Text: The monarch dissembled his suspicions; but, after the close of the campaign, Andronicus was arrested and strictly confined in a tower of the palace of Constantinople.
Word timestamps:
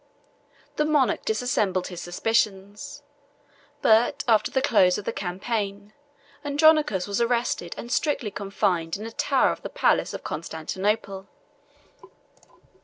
The 0.77 0.85
monarch 0.85 1.25
dissembled 1.25 1.89
his 1.89 2.01
suspicions; 2.01 3.03
but, 3.83 4.23
after 4.27 4.49
the 4.49 4.59
close 4.63 4.97
of 4.97 5.05
the 5.05 5.13
campaign, 5.13 5.93
Andronicus 6.43 7.05
was 7.05 7.21
arrested 7.21 7.75
and 7.77 7.91
strictly 7.91 8.31
confined 8.31 8.97
in 8.97 9.05
a 9.05 9.11
tower 9.11 9.51
of 9.51 9.61
the 9.61 9.69
palace 9.69 10.15
of 10.15 10.23
Constantinople. 10.23 11.27